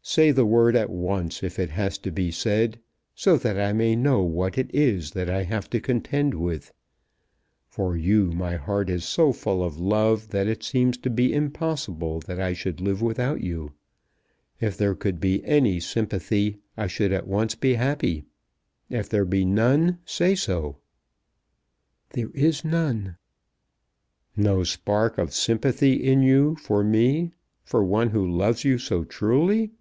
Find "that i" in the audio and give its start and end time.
3.36-3.74, 5.10-5.42, 12.20-12.54